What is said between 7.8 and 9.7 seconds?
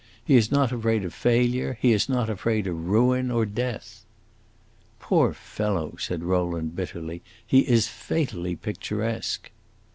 fatally picturesque."